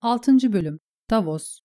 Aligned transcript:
6. 0.00 0.52
Bölüm 0.52 0.78
Davos 1.10 1.60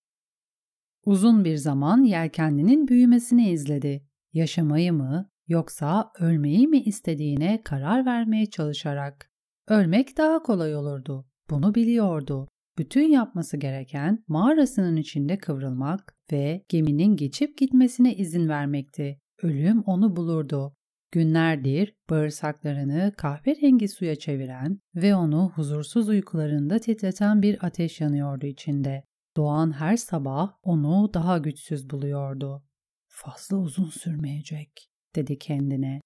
Uzun 1.06 1.46
bir 1.46 1.58
zaman 1.58 2.04
yelkenlinin 2.04 2.88
büyümesini 2.88 3.50
izledi. 3.50 4.08
Yaşamayı 4.34 4.94
mı 4.94 5.30
yoksa 5.48 6.12
ölmeyi 6.20 6.68
mi 6.68 6.82
istediğine 6.82 7.62
karar 7.64 8.06
vermeye 8.06 8.46
çalışarak. 8.46 9.32
Ölmek 9.68 10.18
daha 10.18 10.44
kolay 10.44 10.76
olurdu. 10.76 11.26
Bunu 11.50 11.76
biliyordu. 11.76 12.48
Bütün 12.78 13.10
yapması 13.10 13.58
gereken 13.58 14.24
mağarasının 14.28 14.96
içinde 14.96 15.38
kıvrılmak 15.38 16.16
ve 16.32 16.66
geminin 16.70 17.16
geçip 17.16 17.58
gitmesine 17.58 18.16
izin 18.16 18.50
vermekti. 18.50 19.20
Ölüm 19.44 19.82
onu 19.82 20.16
bulurdu. 20.16 20.76
Günlerdir 21.12 21.96
bağırsaklarını 22.10 23.14
kahverengi 23.18 23.88
suya 23.88 24.16
çeviren 24.16 24.80
ve 24.96 25.16
onu 25.16 25.52
huzursuz 25.56 26.10
uykularında 26.10 26.80
titreten 26.80 27.42
bir 27.42 27.66
ateş 27.66 28.02
yanıyordu 28.02 28.46
içinde. 28.46 29.04
Doğan 29.38 29.72
her 29.72 29.98
sabah 29.98 30.54
onu 30.64 31.14
daha 31.14 31.38
güçsüz 31.38 31.90
buluyordu. 31.90 32.64
Fazla 33.08 33.58
uzun 33.58 33.90
sürmeyecek, 33.90 34.90
dedi 35.16 35.40
kendine. 35.40 36.02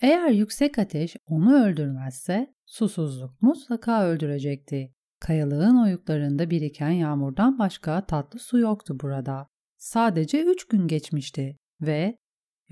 Eğer 0.00 0.30
yüksek 0.30 0.78
ateş 0.78 1.16
onu 1.26 1.64
öldürmezse 1.64 2.54
susuzluk 2.66 3.42
mutlaka 3.42 4.04
öldürecekti. 4.04 4.94
Kayalığın 5.20 5.82
oyuklarında 5.82 6.50
biriken 6.50 6.90
yağmurdan 6.90 7.58
başka 7.58 8.06
tatlı 8.06 8.38
su 8.38 8.58
yoktu 8.58 9.00
burada. 9.00 9.46
Sadece 9.76 10.42
üç 10.42 10.64
gün 10.64 10.88
geçmişti 10.88 11.56
ve 11.80 12.16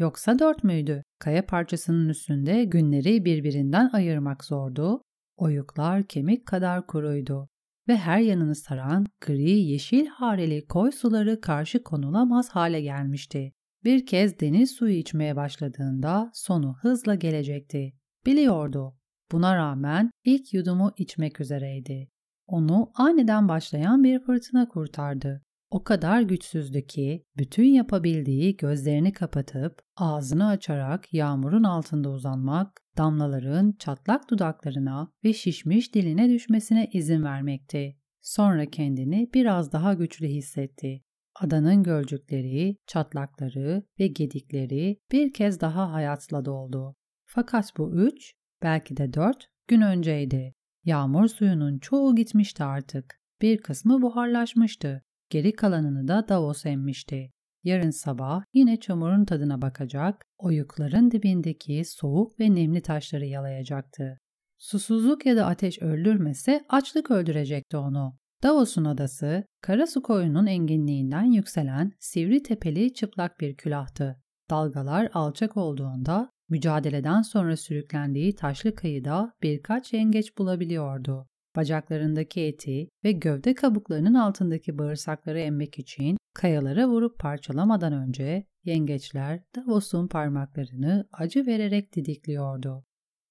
Yoksa 0.01 0.39
dört 0.39 0.65
müydü? 0.65 1.03
Kaya 1.19 1.47
parçasının 1.47 2.09
üstünde 2.09 2.65
günleri 2.65 3.25
birbirinden 3.25 3.91
ayırmak 3.93 4.45
zordu. 4.45 5.03
Oyuklar 5.37 6.03
kemik 6.03 6.47
kadar 6.47 6.87
kuruydu 6.87 7.49
ve 7.89 7.97
her 7.97 8.19
yanını 8.19 8.55
saran 8.55 9.07
gri 9.21 9.51
yeşil 9.51 10.07
hareli 10.07 10.67
koy 10.67 10.93
suları 10.93 11.41
karşı 11.41 11.83
konulamaz 11.83 12.49
hale 12.51 12.81
gelmişti. 12.81 13.53
Bir 13.85 14.07
kez 14.07 14.41
deniz 14.41 14.71
suyu 14.71 14.95
içmeye 14.95 15.37
başladığında 15.37 16.31
sonu 16.35 16.77
hızla 16.81 17.15
gelecekti. 17.15 17.93
Biliyordu. 18.27 18.97
Buna 19.33 19.57
rağmen 19.57 20.11
ilk 20.25 20.55
yudumu 20.55 20.93
içmek 20.97 21.41
üzereydi. 21.41 22.09
Onu 22.47 22.91
aniden 22.95 23.49
başlayan 23.49 24.05
bir 24.05 24.21
fırtına 24.21 24.69
kurtardı. 24.69 25.43
O 25.71 25.85
kadar 25.85 26.23
güçsüzdü 26.23 26.87
ki 26.87 27.25
bütün 27.37 27.65
yapabildiği 27.65 28.57
gözlerini 28.57 29.13
kapatıp 29.13 29.79
ağzını 29.97 30.47
açarak 30.47 31.15
yağmurun 31.15 31.65
altında 31.65 32.11
uzanmak, 32.11 32.83
damlaların 32.99 33.73
çatlak 33.79 34.31
dudaklarına 34.31 35.13
ve 35.25 35.33
şişmiş 35.33 35.95
diline 35.95 36.29
düşmesine 36.29 36.91
izin 36.93 37.25
vermekti. 37.25 37.97
Sonra 38.21 38.67
kendini 38.67 39.31
biraz 39.35 39.73
daha 39.73 39.95
güçlü 39.95 40.27
hissetti. 40.27 41.03
Adanın 41.41 41.83
gölcükleri, 41.83 42.77
çatlakları 42.87 43.83
ve 44.01 44.07
gedikleri 44.07 44.99
bir 45.13 45.33
kez 45.33 45.61
daha 45.61 45.93
hayatla 45.93 46.45
doldu. 46.45 46.97
Fakat 47.27 47.73
bu 47.79 47.95
üç, 47.95 48.35
belki 48.63 48.97
de 48.97 49.15
dört 49.15 49.49
gün 49.69 49.81
önceydi. 49.81 50.55
Yağmur 50.85 51.29
suyunun 51.29 51.79
çoğu 51.79 52.17
gitmişti 52.17 52.65
artık. 52.65 53.21
Bir 53.43 53.59
kısmı 53.59 54.03
buharlaşmıştı 54.03 55.03
Geri 55.31 55.53
kalanını 55.53 56.09
da 56.09 56.29
Davos 56.29 56.67
emmişti. 56.67 57.31
Yarın 57.65 57.91
sabah 57.91 58.43
yine 58.55 58.81
çamurun 58.81 59.25
tadına 59.25 59.63
bakacak, 59.63 60.25
oyukların 60.39 61.11
dibindeki 61.11 61.85
soğuk 61.85 62.41
ve 62.41 62.55
nemli 62.55 62.83
taşları 62.83 63.27
yalayacaktı. 63.27 64.19
Susuzluk 64.59 65.27
ya 65.27 65.37
da 65.37 65.47
ateş 65.47 65.83
öldürmese 65.83 66.65
açlık 66.69 67.11
öldürecekti 67.11 67.77
onu. 67.77 68.17
Davos'un 68.43 68.85
adası, 68.85 69.45
Karasu 69.63 70.03
koyunun 70.03 70.47
enginliğinden 70.47 71.25
yükselen 71.25 71.93
sivri 72.01 72.43
tepeli 72.43 72.95
çıplak 72.95 73.41
bir 73.41 73.57
külahtı. 73.57 74.17
Dalgalar 74.51 75.09
alçak 75.15 75.57
olduğunda 75.57 76.31
mücadeleden 76.49 77.23
sonra 77.23 77.57
sürüklendiği 77.57 78.35
taşlı 78.35 78.75
kıyıda 78.75 79.33
birkaç 79.43 79.93
yengeç 79.93 80.39
bulabiliyordu. 80.39 81.30
Bacaklarındaki 81.57 82.41
eti 82.41 82.89
ve 83.05 83.13
gövde 83.13 83.55
kabuklarının 83.55 84.15
altındaki 84.15 84.79
bağırsakları 84.79 85.41
emmek 85.41 85.79
için 85.79 86.17
kayalara 86.35 86.89
vurup 86.89 87.19
parçalamadan 87.19 87.93
önce 87.93 88.47
yengeçler 88.65 89.41
Davos'un 89.57 90.09
parmaklarını 90.09 91.09
acı 91.13 91.47
vererek 91.47 91.97
didikliyordu. 91.97 92.85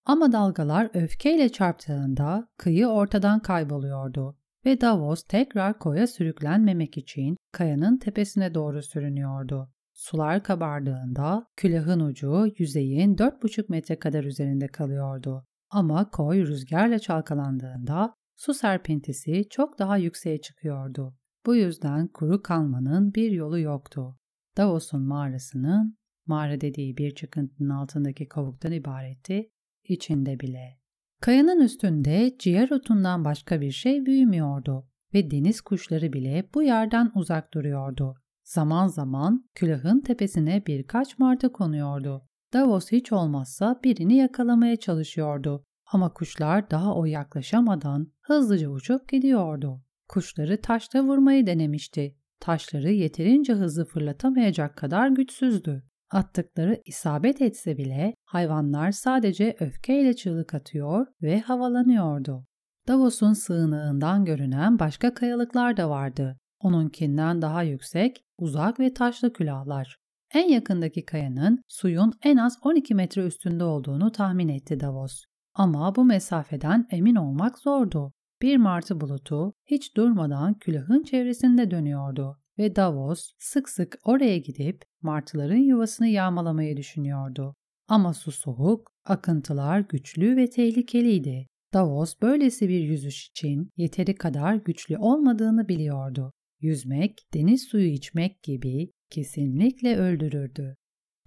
Ama 0.05 0.31
dalgalar 0.31 0.89
öfkeyle 0.93 1.49
çarptığında 1.49 2.47
kıyı 2.57 2.87
ortadan 2.87 3.39
kayboluyordu 3.39 4.37
ve 4.65 4.81
Davos 4.81 5.23
tekrar 5.23 5.79
koya 5.79 6.07
sürüklenmemek 6.07 6.97
için 6.97 7.37
kayanın 7.51 7.97
tepesine 7.97 8.53
doğru 8.53 8.81
sürünüyordu. 8.81 9.69
Sular 9.93 10.43
kabardığında 10.43 11.47
külahın 11.55 11.99
ucu 11.99 12.47
yüzeyin 12.57 13.15
4,5 13.15 13.65
metre 13.69 13.99
kadar 13.99 14.23
üzerinde 14.23 14.67
kalıyordu. 14.67 15.45
Ama 15.69 16.09
koy 16.09 16.47
rüzgarla 16.47 16.99
çalkalandığında 16.99 18.13
su 18.35 18.53
serpintisi 18.53 19.45
çok 19.49 19.79
daha 19.79 19.97
yükseğe 19.97 20.41
çıkıyordu. 20.41 21.15
Bu 21.45 21.55
yüzden 21.55 22.07
kuru 22.07 22.41
kalmanın 22.41 23.13
bir 23.13 23.31
yolu 23.31 23.59
yoktu. 23.59 24.17
Davos'un 24.57 25.01
mağarasının, 25.01 25.97
mağara 26.25 26.61
dediği 26.61 26.97
bir 26.97 27.15
çıkıntının 27.15 27.69
altındaki 27.69 28.27
kovuktan 28.27 28.71
ibaretti, 28.71 29.49
içinde 29.83 30.39
bile. 30.39 30.79
Kayanın 31.21 31.59
üstünde 31.59 32.35
ciğer 32.39 32.69
otundan 32.71 33.25
başka 33.25 33.61
bir 33.61 33.71
şey 33.71 34.05
büyümüyordu 34.05 34.87
ve 35.13 35.31
deniz 35.31 35.61
kuşları 35.61 36.13
bile 36.13 36.49
bu 36.53 36.63
yerden 36.63 37.11
uzak 37.15 37.53
duruyordu. 37.53 38.15
Zaman 38.43 38.87
zaman 38.87 39.49
külahın 39.55 40.01
tepesine 40.01 40.63
birkaç 40.67 41.19
martı 41.19 41.51
konuyordu. 41.51 42.28
Davos 42.53 42.91
hiç 42.91 43.11
olmazsa 43.11 43.79
birini 43.83 44.15
yakalamaya 44.15 44.75
çalışıyordu 44.75 45.63
ama 45.91 46.13
kuşlar 46.13 46.71
daha 46.71 46.95
o 46.95 47.05
yaklaşamadan 47.05 48.11
hızlıca 48.21 48.69
uçup 48.69 49.09
gidiyordu. 49.09 49.81
Kuşları 50.07 50.61
taşla 50.61 51.03
vurmayı 51.03 51.47
denemişti. 51.47 52.15
Taşları 52.39 52.91
yeterince 52.91 53.53
hızlı 53.53 53.85
fırlatamayacak 53.85 54.77
kadar 54.77 55.09
güçsüzdü. 55.09 55.83
Attıkları 56.11 56.81
isabet 56.85 57.41
etse 57.41 57.77
bile 57.77 58.13
hayvanlar 58.25 58.91
sadece 58.91 59.55
öfkeyle 59.59 60.15
çığlık 60.15 60.53
atıyor 60.53 61.07
ve 61.21 61.39
havalanıyordu. 61.39 62.45
Davos'un 62.87 63.33
sığınağından 63.33 64.25
görünen 64.25 64.79
başka 64.79 65.13
kayalıklar 65.13 65.77
da 65.77 65.89
vardı. 65.89 66.37
Onunkinden 66.59 67.41
daha 67.41 67.63
yüksek, 67.63 68.23
uzak 68.37 68.79
ve 68.79 68.93
taşlı 68.93 69.33
külahlar. 69.33 69.98
En 70.33 70.49
yakındaki 70.49 71.05
kayanın 71.05 71.63
suyun 71.67 72.13
en 72.23 72.37
az 72.37 72.57
12 72.61 72.95
metre 72.95 73.25
üstünde 73.25 73.63
olduğunu 73.63 74.11
tahmin 74.11 74.47
etti 74.47 74.79
Davos. 74.79 75.23
Ama 75.53 75.95
bu 75.95 76.05
mesafeden 76.05 76.87
emin 76.91 77.15
olmak 77.15 77.59
zordu. 77.59 78.13
Bir 78.41 78.57
martı 78.57 79.01
bulutu 79.01 79.53
hiç 79.65 79.97
durmadan 79.97 80.53
külahın 80.53 81.03
çevresinde 81.03 81.71
dönüyordu 81.71 82.37
ve 82.57 82.75
Davos 82.75 83.31
sık 83.39 83.69
sık 83.69 83.99
oraya 84.03 84.37
gidip 84.37 84.83
martıların 85.01 85.55
yuvasını 85.55 86.07
yağmalamayı 86.07 86.77
düşünüyordu. 86.77 87.55
Ama 87.87 88.13
su 88.13 88.31
soğuk, 88.31 88.91
akıntılar 89.05 89.79
güçlü 89.79 90.37
ve 90.37 90.49
tehlikeliydi. 90.49 91.47
Davos 91.73 92.15
böylesi 92.21 92.69
bir 92.69 92.79
yüzüş 92.79 93.27
için 93.27 93.71
yeteri 93.77 94.15
kadar 94.15 94.55
güçlü 94.55 94.97
olmadığını 94.97 95.67
biliyordu. 95.67 96.33
Yüzmek, 96.59 97.19
deniz 97.33 97.63
suyu 97.63 97.87
içmek 97.87 98.43
gibi 98.43 98.91
kesinlikle 99.09 99.97
öldürürdü. 99.97 100.75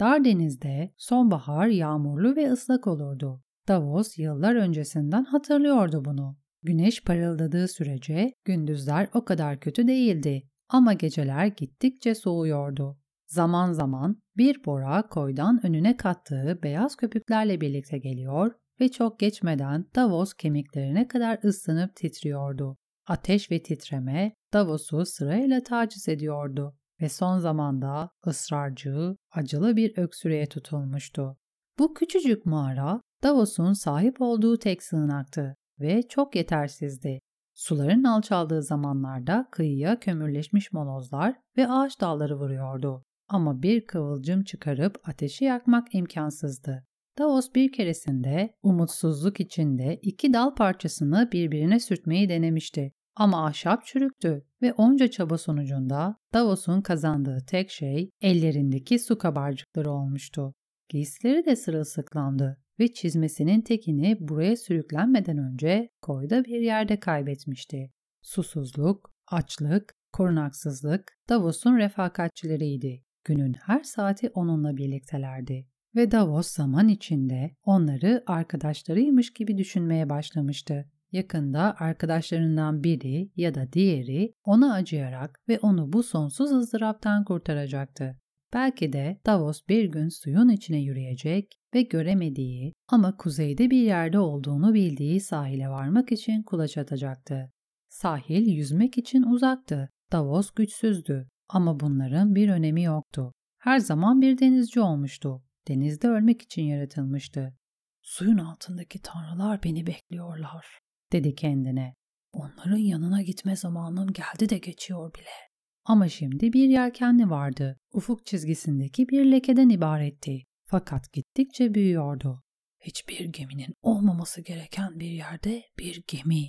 Dar 0.01 0.25
denizde 0.25 0.95
sonbahar 0.97 1.67
yağmurlu 1.67 2.37
ve 2.37 2.53
ıslak 2.53 2.87
olurdu. 2.87 3.43
Davos 3.69 4.19
yıllar 4.19 4.55
öncesinden 4.55 5.25
hatırlıyordu 5.25 6.05
bunu. 6.05 6.37
Güneş 6.63 7.05
parıldadığı 7.05 7.69
sürece 7.69 8.33
gündüzler 8.45 9.09
o 9.15 9.25
kadar 9.25 9.61
kötü 9.61 9.89
değildi 9.89 10.43
ama 10.69 10.93
geceler 10.93 11.47
gittikçe 11.47 12.15
soğuyordu. 12.15 12.99
Zaman 13.27 13.73
zaman 13.73 14.23
bir 14.37 14.65
bora 14.65 15.09
koydan 15.09 15.67
önüne 15.67 15.97
kattığı 15.97 16.61
beyaz 16.63 16.97
köpüklerle 16.97 17.61
birlikte 17.61 17.99
geliyor 17.99 18.53
ve 18.81 18.91
çok 18.91 19.19
geçmeden 19.19 19.87
Davos 19.95 20.35
kemiklerine 20.35 21.09
kadar 21.09 21.39
ısınıp 21.45 21.97
titriyordu. 21.97 22.77
Ateş 23.07 23.51
ve 23.51 23.63
titreme 23.63 24.33
Davos'u 24.53 25.07
sırayla 25.07 25.63
taciz 25.63 26.09
ediyordu 26.09 26.75
ve 27.03 27.09
son 27.09 27.39
zamanda 27.39 28.11
ısrarcı, 28.27 29.17
acılı 29.31 29.77
bir 29.77 29.99
öksürüğe 29.99 30.47
tutulmuştu. 30.47 31.37
Bu 31.79 31.95
küçücük 31.95 32.47
mağara 32.47 33.01
Davos'un 33.23 33.73
sahip 33.73 34.21
olduğu 34.21 34.59
tek 34.59 34.83
sığınaktı 34.83 35.57
ve 35.81 36.03
çok 36.09 36.37
yetersizdi. 36.37 37.21
Suların 37.55 38.05
alçaldığı 38.05 38.63
zamanlarda 38.63 39.49
kıyıya 39.51 40.01
kömürleşmiş 40.01 40.73
molozlar 40.73 41.35
ve 41.57 41.69
ağaç 41.69 42.01
dalları 42.01 42.39
vuruyordu. 42.39 43.05
Ama 43.29 43.63
bir 43.63 43.87
kıvılcım 43.87 44.45
çıkarıp 44.45 45.09
ateşi 45.09 45.45
yakmak 45.45 45.95
imkansızdı. 45.95 46.85
Davos 47.19 47.55
bir 47.55 47.73
keresinde 47.73 48.55
umutsuzluk 48.63 49.41
içinde 49.41 49.99
iki 50.03 50.33
dal 50.33 50.55
parçasını 50.55 51.29
birbirine 51.33 51.81
sürtmeyi 51.81 52.29
denemişti. 52.29 52.93
Ama 53.17 53.47
ahşap 53.47 53.87
çürüktü 53.87 54.45
ve 54.63 54.73
onca 54.73 55.11
çaba 55.11 55.39
sonucunda 55.39 56.17
Davos'un 56.35 56.83
kazandığı 56.83 57.39
tek 57.47 57.71
şey 57.71 58.11
ellerindeki 58.21 58.99
su 58.99 59.19
kabarcıkları 59.19 59.91
olmuştu. 59.91 60.55
Giysileri 60.89 61.45
de 61.45 61.57
sırılsıklamdı 61.57 62.59
ve 62.81 62.93
çizmesinin 62.93 63.61
tekini 63.61 64.17
buraya 64.21 64.57
sürüklenmeden 64.57 65.39
önce 65.39 65.89
koyda 66.03 66.45
bir 66.45 66.61
yerde 66.61 67.01
kaybetmişti. 67.01 67.91
Susuzluk, 68.23 69.11
açlık, 69.27 69.95
korunaksızlık 70.13 71.13
Davos'un 71.29 71.77
refakatçileriydi. 71.77 73.05
Günün 73.25 73.53
her 73.53 73.83
saati 73.83 74.31
onunla 74.35 74.77
birliktelerdi. 74.77 75.67
Ve 75.97 76.11
Davos 76.11 76.49
zaman 76.49 76.89
içinde 76.89 77.57
onları 77.65 78.25
arkadaşlarıymış 78.27 79.33
gibi 79.33 79.59
düşünmeye 79.59 80.11
başlamıştı. 80.11 80.91
Yakında 81.13 81.75
arkadaşlarından 81.79 82.85
biri 82.85 83.31
ya 83.37 83.55
da 83.55 83.73
diğeri 83.73 84.35
ona 84.45 84.75
acıyarak 84.75 85.41
ve 85.49 85.59
onu 85.59 85.93
bu 85.93 86.03
sonsuz 86.03 86.53
ızdıraptan 86.53 87.25
kurtaracaktı. 87.25 88.19
Belki 88.53 88.93
de 88.93 89.21
Davos 89.27 89.61
bir 89.69 89.85
gün 89.85 90.09
suyun 90.09 90.49
içine 90.49 90.81
yürüyecek 90.81 91.59
ve 91.75 91.83
göremediği 91.83 92.73
ama 92.89 93.17
kuzeyde 93.17 93.71
bir 93.71 93.83
yerde 93.83 94.19
olduğunu 94.19 94.75
bildiği 94.75 95.21
sahile 95.21 95.69
varmak 95.69 96.13
için 96.13 96.43
kulaç 96.43 96.79
atacaktı. 96.79 97.53
Sahil 97.89 98.47
yüzmek 98.47 98.99
için 98.99 99.23
uzaktı. 99.23 99.89
Davos 100.13 100.51
güçsüzdü 100.51 101.29
ama 101.49 101.81
bunların 101.81 102.35
bir 102.35 102.49
önemi 102.49 102.83
yoktu. 102.83 103.33
Her 103.59 103.79
zaman 103.79 104.21
bir 104.21 104.39
denizci 104.39 104.81
olmuştu. 104.81 105.43
Denizde 105.69 106.09
ölmek 106.09 106.43
için 106.43 106.63
yaratılmıştı. 106.63 107.55
Suyun 108.03 108.39
altındaki 108.39 108.99
tanrılar 109.03 109.63
beni 109.63 109.87
bekliyorlar, 109.87 110.81
dedi 111.13 111.35
kendine. 111.35 111.95
Onların 112.33 112.77
yanına 112.77 113.23
gitme 113.23 113.57
zamanım 113.57 114.13
geldi 114.13 114.49
de 114.49 114.59
geçiyor 114.59 115.15
bile. 115.15 115.53
Ama 115.85 116.09
şimdi 116.09 116.53
bir 116.53 116.69
yelkenli 116.69 117.31
vardı. 117.31 117.79
Ufuk 117.93 118.27
çizgisindeki 118.27 119.09
bir 119.09 119.25
lekeden 119.25 119.69
ibaretti. 119.69 120.43
Fakat 120.65 121.13
gittikçe 121.13 121.75
büyüyordu. 121.75 122.43
Hiçbir 122.81 123.25
geminin 123.25 123.75
olmaması 123.83 124.41
gereken 124.41 125.01
bir 125.01 125.11
yerde 125.11 125.63
bir 125.79 126.05
gemi. 126.07 126.45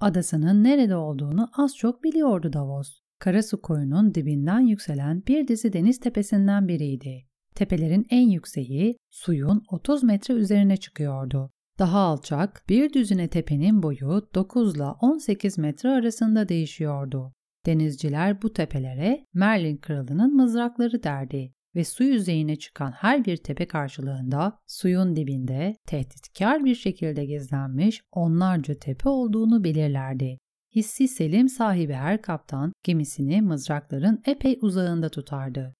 Adasının 0.00 0.64
nerede 0.64 0.96
olduğunu 0.96 1.50
az 1.56 1.76
çok 1.76 2.04
biliyordu 2.04 2.52
Davos. 2.52 3.00
Karasu 3.18 3.62
koyunun 3.62 4.14
dibinden 4.14 4.60
yükselen 4.60 5.26
bir 5.26 5.48
dizi 5.48 5.72
deniz 5.72 6.00
tepesinden 6.00 6.68
biriydi. 6.68 7.26
Tepelerin 7.54 8.06
en 8.10 8.28
yükseği 8.28 8.96
suyun 9.10 9.62
30 9.68 10.02
metre 10.02 10.34
üzerine 10.34 10.76
çıkıyordu. 10.76 11.50
Daha 11.78 11.98
alçak 11.98 12.64
bir 12.68 12.92
düzine 12.92 13.28
tepenin 13.28 13.82
boyu 13.82 14.28
9 14.34 14.76
ile 14.76 14.84
18 14.84 15.58
metre 15.58 15.90
arasında 15.90 16.48
değişiyordu. 16.48 17.32
Denizciler 17.66 18.42
bu 18.42 18.52
tepelere 18.52 19.26
Merlin 19.34 19.76
kralının 19.76 20.36
mızrakları 20.36 21.02
derdi 21.02 21.52
ve 21.74 21.84
su 21.84 22.04
yüzeyine 22.04 22.56
çıkan 22.56 22.90
her 22.90 23.24
bir 23.24 23.36
tepe 23.36 23.66
karşılığında 23.66 24.58
suyun 24.66 25.16
dibinde 25.16 25.76
tehditkar 25.86 26.64
bir 26.64 26.74
şekilde 26.74 27.24
gizlenmiş 27.24 28.02
onlarca 28.12 28.74
tepe 28.74 29.08
olduğunu 29.08 29.64
belirlerdi. 29.64 30.38
Hissi 30.74 31.08
selim 31.08 31.48
sahibi 31.48 31.92
her 31.92 32.22
kaptan 32.22 32.72
gemisini 32.82 33.42
mızrakların 33.42 34.22
epey 34.26 34.58
uzağında 34.62 35.08
tutardı. 35.08 35.74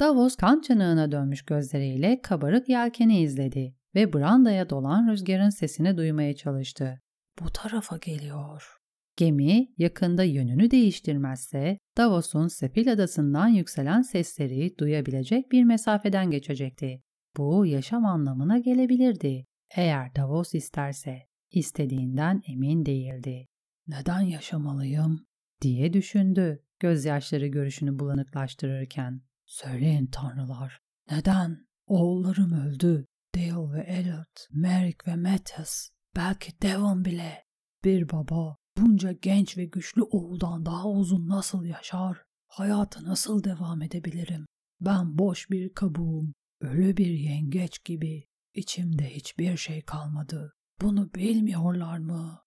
Davos 0.00 0.36
kan 0.36 0.60
çanağına 0.60 1.12
dönmüş 1.12 1.42
gözleriyle 1.42 2.20
kabarık 2.22 2.68
yelkeni 2.68 3.20
izledi 3.20 3.79
ve 3.94 4.12
brandaya 4.12 4.70
dolan 4.70 5.08
rüzgarın 5.10 5.50
sesini 5.50 5.96
duymaya 5.96 6.36
çalıştı. 6.36 7.00
Bu 7.40 7.50
tarafa 7.50 7.96
geliyor. 7.96 8.76
Gemi 9.16 9.68
yakında 9.78 10.24
yönünü 10.24 10.70
değiştirmezse 10.70 11.78
Davos'un 11.96 12.48
Sepil 12.48 12.92
adasından 12.92 13.48
yükselen 13.48 14.02
sesleri 14.02 14.78
duyabilecek 14.78 15.52
bir 15.52 15.64
mesafeden 15.64 16.30
geçecekti. 16.30 17.02
Bu 17.36 17.66
yaşam 17.66 18.04
anlamına 18.04 18.58
gelebilirdi. 18.58 19.46
Eğer 19.76 20.14
Davos 20.16 20.54
isterse, 20.54 21.22
istediğinden 21.50 22.42
emin 22.46 22.86
değildi. 22.86 23.46
Neden 23.86 24.20
yaşamalıyım? 24.20 25.26
diye 25.62 25.92
düşündü 25.92 26.62
gözyaşları 26.80 27.46
görüşünü 27.46 27.98
bulanıklaştırırken. 27.98 29.22
Söyleyin 29.46 30.06
tanrılar, 30.06 30.80
neden? 31.10 31.66
Oğullarım 31.86 32.52
öldü. 32.52 33.06
Dale 33.34 33.72
ve 33.72 33.80
Elliot, 33.82 34.48
Merrick 34.50 35.12
ve 35.12 35.16
Mattis, 35.16 35.90
belki 36.16 36.62
Devon 36.62 37.04
bile. 37.04 37.44
Bir 37.84 38.10
baba 38.10 38.56
bunca 38.78 39.12
genç 39.12 39.58
ve 39.58 39.64
güçlü 39.64 40.02
oğuldan 40.02 40.66
daha 40.66 40.88
uzun 40.88 41.28
nasıl 41.28 41.64
yaşar? 41.64 42.22
Hayata 42.46 43.04
nasıl 43.04 43.44
devam 43.44 43.82
edebilirim? 43.82 44.46
Ben 44.80 45.18
boş 45.18 45.50
bir 45.50 45.74
kabuğum, 45.74 46.32
ölü 46.60 46.96
bir 46.96 47.10
yengeç 47.10 47.84
gibi. 47.84 48.24
İçimde 48.54 49.10
hiçbir 49.10 49.56
şey 49.56 49.82
kalmadı. 49.82 50.52
Bunu 50.80 51.14
bilmiyorlar 51.14 51.98
mı? 51.98 52.42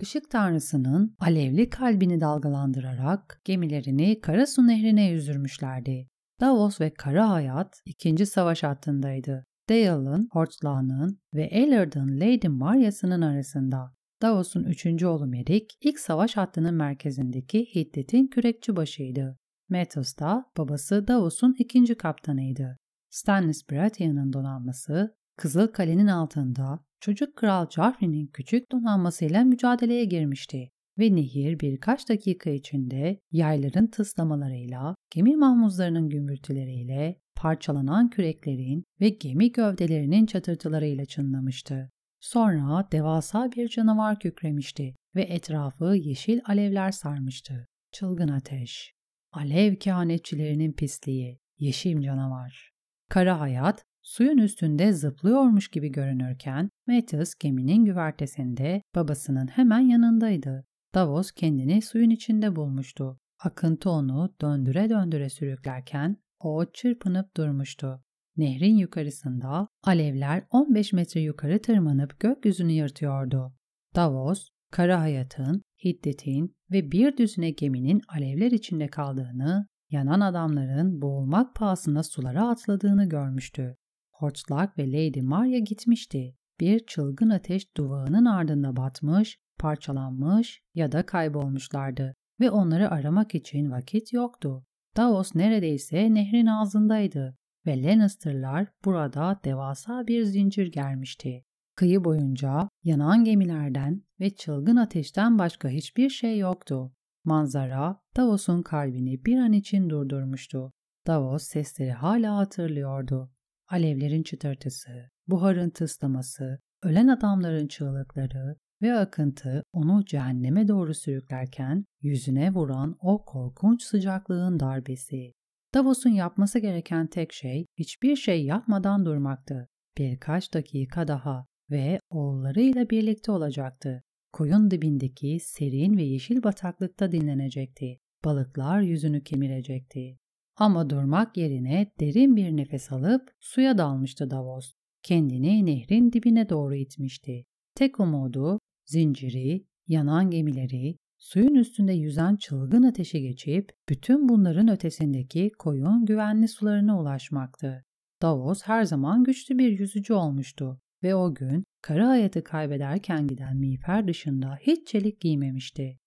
Işık 0.00 0.30
tanrısının 0.30 1.16
alevli 1.20 1.70
kalbini 1.70 2.20
dalgalandırarak 2.20 3.40
gemilerini 3.44 4.20
Karasu 4.20 4.66
nehrine 4.66 5.10
yüzürmüşlerdi. 5.10 6.08
Davos 6.40 6.80
ve 6.80 6.94
Kara 6.94 7.30
Hayat 7.30 7.80
ikinci 7.84 8.26
savaş 8.26 8.62
hattındaydı. 8.62 9.44
Dale'ın, 9.68 10.28
Hortlağ'ın 10.32 11.20
ve 11.34 11.44
Ellard'ın 11.44 12.20
Lady 12.20 12.48
Maria'sının 12.48 13.20
arasında. 13.20 13.94
Davos'un 14.22 14.64
üçüncü 14.64 15.06
oğlu 15.06 15.26
Merik, 15.26 15.78
ilk 15.80 15.98
savaş 15.98 16.36
hattının 16.36 16.74
merkezindeki 16.74 17.74
Hiddet'in 17.74 18.26
kürekçi 18.26 18.76
başıydı. 18.76 19.38
Mathos 19.68 20.18
da 20.18 20.44
babası 20.58 21.08
Davos'un 21.08 21.54
ikinci 21.58 21.94
kaptanıydı. 21.94 22.76
Stannis 23.10 23.70
Baratheon'un 23.70 24.32
donanması, 24.32 25.14
Kızıl 25.36 25.66
Kale'nin 25.66 26.06
altında 26.06 26.80
çocuk 27.00 27.36
kral 27.36 27.70
Joffrey'nin 27.70 28.26
küçük 28.26 28.72
donanmasıyla 28.72 29.44
mücadeleye 29.44 30.04
girmişti 30.04 30.70
ve 30.98 31.14
nehir 31.14 31.60
birkaç 31.60 32.08
dakika 32.08 32.50
içinde 32.50 33.20
yayların 33.32 33.86
tıslamalarıyla, 33.86 34.94
gemi 35.10 35.36
mahmuzlarının 35.36 36.08
gümbürtüleriyle, 36.08 37.20
parçalanan 37.38 38.10
küreklerin 38.10 38.84
ve 39.00 39.08
gemi 39.08 39.52
gövdelerinin 39.52 40.26
çatırtılarıyla 40.26 41.04
çınlamıştı. 41.04 41.90
Sonra 42.20 42.88
devasa 42.92 43.52
bir 43.52 43.68
canavar 43.68 44.18
kükremişti 44.18 44.94
ve 45.16 45.22
etrafı 45.22 45.84
yeşil 45.84 46.40
alevler 46.44 46.90
sarmıştı. 46.90 47.66
Çılgın 47.92 48.28
ateş, 48.28 48.92
alev 49.32 49.74
kehanetçilerinin 49.74 50.72
pisliği, 50.72 51.38
yeşil 51.58 52.02
canavar. 52.02 52.70
Kara 53.08 53.40
hayat 53.40 53.84
suyun 54.02 54.38
üstünde 54.38 54.92
zıplıyormuş 54.92 55.68
gibi 55.68 55.88
görünürken 55.88 56.70
Matthews 56.86 57.34
geminin 57.34 57.84
güvertesinde 57.84 58.82
babasının 58.94 59.46
hemen 59.46 59.80
yanındaydı. 59.80 60.64
Davos 60.94 61.32
kendini 61.32 61.82
suyun 61.82 62.10
içinde 62.10 62.56
bulmuştu. 62.56 63.18
Akıntı 63.44 63.90
onu 63.90 64.34
döndüre 64.40 64.90
döndüre 64.90 65.28
sürüklerken 65.28 66.16
o 66.40 66.64
çırpınıp 66.72 67.36
durmuştu. 67.36 68.02
Nehrin 68.36 68.76
yukarısında 68.76 69.68
alevler 69.84 70.46
15 70.50 70.92
metre 70.92 71.20
yukarı 71.20 71.62
tırmanıp 71.62 72.20
gökyüzünü 72.20 72.72
yırtıyordu. 72.72 73.52
Davos, 73.94 74.48
kara 74.70 75.00
hayatın, 75.00 75.62
hiddetin 75.84 76.56
ve 76.70 76.92
bir 76.92 77.16
düzine 77.16 77.50
geminin 77.50 78.02
alevler 78.08 78.50
içinde 78.50 78.86
kaldığını, 78.86 79.66
yanan 79.90 80.20
adamların 80.20 81.02
boğulmak 81.02 81.54
pahasına 81.54 82.02
sulara 82.02 82.48
atladığını 82.48 83.08
görmüştü. 83.08 83.76
Hortlak 84.12 84.78
ve 84.78 84.92
Lady 84.92 85.20
Maria 85.20 85.58
gitmişti. 85.58 86.34
Bir 86.60 86.86
çılgın 86.86 87.30
ateş 87.30 87.76
duvağının 87.76 88.24
ardında 88.24 88.76
batmış, 88.76 89.38
parçalanmış 89.58 90.60
ya 90.74 90.92
da 90.92 91.06
kaybolmuşlardı 91.06 92.14
ve 92.40 92.50
onları 92.50 92.90
aramak 92.90 93.34
için 93.34 93.70
vakit 93.70 94.12
yoktu. 94.12 94.64
Davos 94.98 95.34
neredeyse 95.34 96.14
nehrin 96.14 96.46
ağzındaydı 96.46 97.36
ve 97.66 97.82
Lannister'lar 97.82 98.68
burada 98.84 99.40
devasa 99.44 100.06
bir 100.06 100.22
zincir 100.22 100.72
germişti. 100.72 101.44
Kıyı 101.74 102.04
boyunca 102.04 102.68
yanan 102.84 103.24
gemilerden 103.24 104.02
ve 104.20 104.30
çılgın 104.30 104.76
ateşten 104.76 105.38
başka 105.38 105.68
hiçbir 105.68 106.10
şey 106.10 106.38
yoktu. 106.38 106.92
Manzara 107.24 108.00
Davos'un 108.16 108.62
kalbini 108.62 109.24
bir 109.24 109.38
an 109.38 109.52
için 109.52 109.90
durdurmuştu. 109.90 110.72
Davos 111.06 111.42
sesleri 111.42 111.92
hala 111.92 112.36
hatırlıyordu. 112.36 113.30
Alevlerin 113.68 114.22
çıtırtısı, 114.22 115.10
buharın 115.28 115.70
tıslaması, 115.70 116.60
ölen 116.82 117.08
adamların 117.08 117.66
çığlıkları 117.66 118.56
ve 118.82 118.94
akıntı 118.94 119.62
onu 119.72 120.04
cehenneme 120.04 120.68
doğru 120.68 120.94
sürüklerken 120.94 121.84
yüzüne 122.02 122.54
vuran 122.54 122.96
o 123.00 123.24
korkunç 123.24 123.82
sıcaklığın 123.82 124.60
darbesi. 124.60 125.32
Davos'un 125.74 126.10
yapması 126.10 126.58
gereken 126.58 127.06
tek 127.06 127.32
şey 127.32 127.66
hiçbir 127.78 128.16
şey 128.16 128.44
yapmadan 128.44 129.06
durmaktı. 129.06 129.68
Birkaç 129.98 130.54
dakika 130.54 131.08
daha 131.08 131.46
ve 131.70 131.98
oğullarıyla 132.10 132.90
birlikte 132.90 133.32
olacaktı. 133.32 134.02
koyun 134.32 134.70
dibindeki 134.70 135.38
serin 135.40 135.96
ve 135.96 136.02
yeşil 136.02 136.42
bataklıkta 136.42 137.12
dinlenecekti. 137.12 137.98
Balıklar 138.24 138.80
yüzünü 138.80 139.22
kemirecekti. 139.22 140.18
Ama 140.56 140.90
durmak 140.90 141.36
yerine 141.36 141.92
derin 142.00 142.36
bir 142.36 142.56
nefes 142.56 142.92
alıp 142.92 143.30
suya 143.40 143.78
dalmıştı 143.78 144.30
Davos. 144.30 144.74
Kendini 145.02 145.66
nehrin 145.66 146.12
dibine 146.12 146.48
doğru 146.48 146.74
itmişti. 146.74 147.44
Tek 147.74 148.00
umudu 148.00 148.57
zinciri, 148.88 149.64
yanan 149.88 150.30
gemileri, 150.30 150.96
suyun 151.18 151.54
üstünde 151.54 151.92
yüzen 151.92 152.36
çılgın 152.36 152.82
ateşi 152.82 153.22
geçip 153.22 153.72
bütün 153.88 154.28
bunların 154.28 154.68
ötesindeki 154.68 155.50
koyun 155.58 156.06
güvenli 156.06 156.48
sularına 156.48 157.00
ulaşmaktı. 157.00 157.84
Davos 158.22 158.62
her 158.62 158.84
zaman 158.84 159.24
güçlü 159.24 159.58
bir 159.58 159.78
yüzücü 159.78 160.14
olmuştu 160.14 160.80
ve 161.02 161.14
o 161.14 161.34
gün 161.34 161.64
kara 161.82 162.08
hayatı 162.08 162.44
kaybederken 162.44 163.26
giden 163.26 163.56
miğfer 163.56 164.08
dışında 164.08 164.58
hiç 164.60 164.88
çelik 164.88 165.20
giymemişti. 165.20 165.98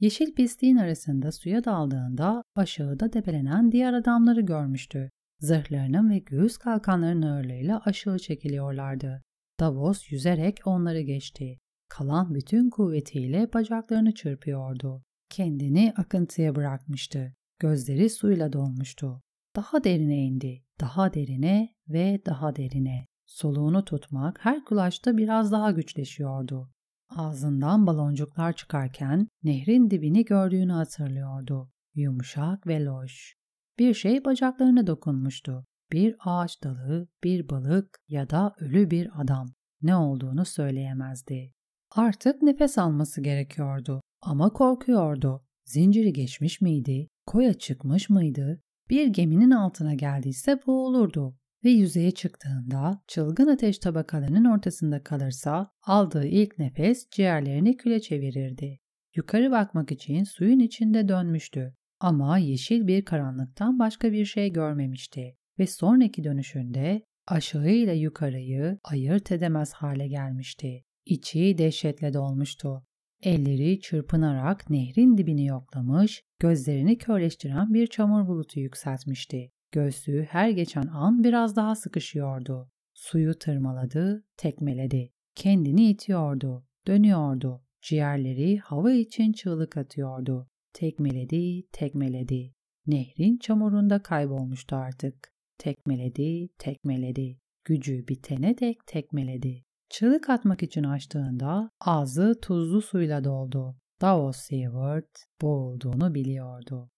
Yeşil 0.00 0.34
pisliğin 0.34 0.76
arasında 0.76 1.32
suya 1.32 1.64
daldığında 1.64 2.42
aşağıda 2.54 3.12
debelenen 3.12 3.72
diğer 3.72 3.92
adamları 3.92 4.40
görmüştü. 4.40 5.10
Zırhlarının 5.40 6.10
ve 6.10 6.18
göğüs 6.18 6.56
kalkanlarının 6.56 7.26
ağırlığıyla 7.26 7.82
aşağı 7.84 8.18
çekiliyorlardı. 8.18 9.22
Davos 9.60 10.12
yüzerek 10.12 10.60
onları 10.64 11.00
geçti. 11.00 11.58
Kalan 11.98 12.34
bütün 12.34 12.70
kuvvetiyle 12.70 13.52
bacaklarını 13.52 14.14
çırpıyordu. 14.14 15.02
Kendini 15.30 15.92
akıntıya 15.96 16.54
bırakmıştı. 16.54 17.34
Gözleri 17.58 18.10
suyla 18.10 18.52
dolmuştu. 18.52 19.22
Daha 19.56 19.84
derine 19.84 20.16
indi, 20.16 20.64
daha 20.80 21.14
derine 21.14 21.74
ve 21.88 22.20
daha 22.26 22.56
derine. 22.56 23.06
Soluğunu 23.26 23.84
tutmak 23.84 24.44
her 24.44 24.64
kulaşta 24.64 25.16
biraz 25.16 25.52
daha 25.52 25.70
güçleşiyordu. 25.70 26.70
Ağzından 27.16 27.86
baloncuklar 27.86 28.52
çıkarken 28.52 29.28
nehrin 29.42 29.90
dibini 29.90 30.24
gördüğünü 30.24 30.72
hatırlıyordu. 30.72 31.70
Yumuşak 31.94 32.66
ve 32.66 32.84
loş. 32.84 33.34
Bir 33.78 33.94
şey 33.94 34.24
bacaklarına 34.24 34.86
dokunmuştu. 34.86 35.64
Bir 35.92 36.16
ağaç 36.20 36.62
dalı, 36.64 37.08
bir 37.24 37.48
balık 37.48 37.98
ya 38.08 38.30
da 38.30 38.54
ölü 38.58 38.90
bir 38.90 39.20
adam. 39.20 39.52
Ne 39.82 39.96
olduğunu 39.96 40.44
söyleyemezdi. 40.44 41.54
Artık 41.96 42.42
nefes 42.42 42.78
alması 42.78 43.20
gerekiyordu 43.20 44.00
ama 44.22 44.52
korkuyordu. 44.52 45.44
Zinciri 45.64 46.12
geçmiş 46.12 46.60
miydi? 46.60 47.08
Koya 47.26 47.54
çıkmış 47.54 48.10
mıydı? 48.10 48.60
Bir 48.90 49.06
geminin 49.06 49.50
altına 49.50 49.94
geldiyse 49.94 50.60
boğulurdu 50.66 51.36
ve 51.64 51.70
yüzeye 51.70 52.10
çıktığında 52.10 53.02
çılgın 53.08 53.46
ateş 53.46 53.78
tabakalarının 53.78 54.44
ortasında 54.44 55.02
kalırsa 55.02 55.70
aldığı 55.82 56.26
ilk 56.26 56.58
nefes 56.58 57.08
ciğerlerini 57.10 57.76
küle 57.76 58.00
çevirirdi. 58.00 58.78
Yukarı 59.16 59.50
bakmak 59.50 59.92
için 59.92 60.24
suyun 60.24 60.58
içinde 60.58 61.08
dönmüştü 61.08 61.74
ama 62.00 62.38
yeşil 62.38 62.86
bir 62.86 63.04
karanlıktan 63.04 63.78
başka 63.78 64.12
bir 64.12 64.24
şey 64.24 64.52
görmemişti 64.52 65.36
ve 65.58 65.66
sonraki 65.66 66.24
dönüşünde 66.24 67.02
aşağı 67.26 67.70
ile 67.70 67.94
yukarıyı 67.94 68.78
ayırt 68.84 69.32
edemez 69.32 69.72
hale 69.72 70.08
gelmişti. 70.08 70.84
İçi 71.06 71.58
dehşetle 71.58 72.14
dolmuştu. 72.14 72.82
Elleri 73.22 73.80
çırpınarak 73.80 74.70
nehrin 74.70 75.18
dibini 75.18 75.46
yoklamış, 75.46 76.22
gözlerini 76.38 76.98
körleştiren 76.98 77.74
bir 77.74 77.86
çamur 77.86 78.26
bulutu 78.28 78.60
yükseltmişti. 78.60 79.50
Göğsü 79.72 80.26
her 80.30 80.50
geçen 80.50 80.86
an 80.86 81.24
biraz 81.24 81.56
daha 81.56 81.74
sıkışıyordu. 81.74 82.70
Suyu 82.94 83.38
tırmaladı, 83.38 84.24
tekmeledi. 84.36 85.12
Kendini 85.34 85.90
itiyordu, 85.90 86.66
dönüyordu. 86.86 87.64
Ciğerleri 87.82 88.58
hava 88.58 88.92
için 88.92 89.32
çığlık 89.32 89.76
atıyordu. 89.76 90.48
Tekmeledi, 90.72 91.66
tekmeledi. 91.72 92.54
Nehrin 92.86 93.38
çamurunda 93.38 94.02
kaybolmuştu 94.02 94.76
artık. 94.76 95.32
Tekmeledi, 95.58 96.48
tekmeledi. 96.58 97.38
Gücü 97.64 98.08
bitene 98.08 98.58
dek 98.58 98.86
tekmeledi. 98.86 99.64
Çığlık 99.94 100.30
atmak 100.30 100.62
için 100.62 100.84
açtığında 100.84 101.70
ağzı 101.80 102.34
tuzlu 102.42 102.82
suyla 102.82 103.24
doldu. 103.24 103.76
Davos 104.00 104.36
Seward 104.36 105.14
boğulduğunu 105.42 106.14
biliyordu. 106.14 106.90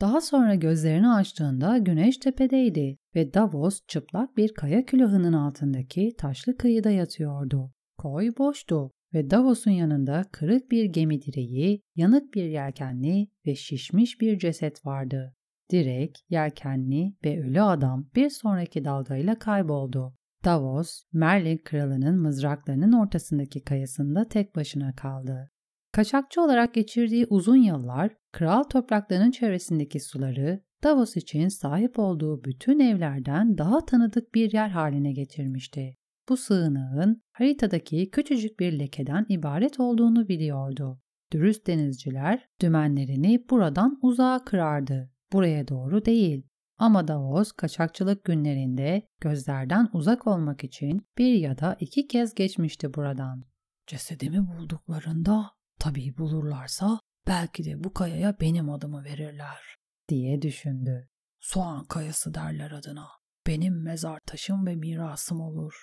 Daha 0.00 0.20
sonra 0.20 0.54
gözlerini 0.54 1.08
açtığında 1.08 1.78
güneş 1.78 2.16
tepedeydi 2.16 2.96
ve 3.14 3.34
Davos 3.34 3.80
çıplak 3.88 4.36
bir 4.36 4.54
kaya 4.54 4.84
külahının 4.84 5.32
altındaki 5.32 6.14
taşlı 6.18 6.56
kıyıda 6.56 6.90
yatıyordu. 6.90 7.72
Koy 7.98 8.32
boştu 8.38 8.90
ve 9.14 9.30
Davos'un 9.30 9.70
yanında 9.70 10.24
kırık 10.32 10.70
bir 10.70 10.84
gemi 10.84 11.22
direği, 11.22 11.82
yanık 11.96 12.34
bir 12.34 12.44
yelkenli 12.44 13.28
ve 13.46 13.54
şişmiş 13.54 14.20
bir 14.20 14.38
ceset 14.38 14.86
vardı. 14.86 15.34
Direk, 15.70 16.24
yelkenli 16.30 17.14
ve 17.24 17.40
ölü 17.44 17.62
adam 17.62 18.10
bir 18.14 18.30
sonraki 18.30 18.84
dalgayla 18.84 19.38
kayboldu. 19.38 20.17
Davos, 20.44 21.02
Merlin 21.12 21.58
kralının 21.58 22.20
mızraklarının 22.20 22.92
ortasındaki 22.92 23.64
kayasında 23.64 24.28
tek 24.28 24.56
başına 24.56 24.94
kaldı. 24.94 25.50
Kaçakçı 25.92 26.42
olarak 26.42 26.74
geçirdiği 26.74 27.26
uzun 27.26 27.56
yıllar 27.56 28.10
kral 28.32 28.62
topraklarının 28.62 29.30
çevresindeki 29.30 30.00
suları 30.00 30.62
Davos 30.84 31.16
için 31.16 31.48
sahip 31.48 31.98
olduğu 31.98 32.44
bütün 32.44 32.78
evlerden 32.78 33.58
daha 33.58 33.84
tanıdık 33.84 34.34
bir 34.34 34.52
yer 34.52 34.68
haline 34.68 35.12
getirmişti. 35.12 35.96
Bu 36.28 36.36
sığınağın 36.36 37.22
haritadaki 37.32 38.10
küçücük 38.10 38.60
bir 38.60 38.78
lekeden 38.78 39.26
ibaret 39.28 39.80
olduğunu 39.80 40.28
biliyordu. 40.28 41.00
Dürüst 41.32 41.66
denizciler 41.66 42.48
dümenlerini 42.60 43.44
buradan 43.50 43.98
uzağa 44.02 44.44
kırardı. 44.44 45.10
Buraya 45.32 45.68
doğru 45.68 46.04
değil. 46.04 46.46
Ama 46.78 47.08
Davos 47.08 47.52
kaçakçılık 47.52 48.24
günlerinde 48.24 49.08
gözlerden 49.20 49.88
uzak 49.92 50.26
olmak 50.26 50.64
için 50.64 51.02
bir 51.18 51.34
ya 51.34 51.58
da 51.58 51.76
iki 51.80 52.06
kez 52.06 52.34
geçmişti 52.34 52.94
buradan. 52.94 53.44
Cesedimi 53.86 54.48
bulduklarında 54.48 55.58
Tabii 55.78 56.16
bulurlarsa 56.18 57.00
belki 57.26 57.64
de 57.64 57.84
bu 57.84 57.94
kayaya 57.94 58.40
benim 58.40 58.70
adımı 58.70 59.04
verirler 59.04 59.76
diye 60.08 60.42
düşündü. 60.42 61.08
Soğan 61.40 61.84
kayası 61.84 62.34
derler 62.34 62.70
adına. 62.70 63.06
Benim 63.46 63.82
mezar 63.82 64.20
taşım 64.26 64.66
ve 64.66 64.76
mirasım 64.76 65.40
olur. 65.40 65.74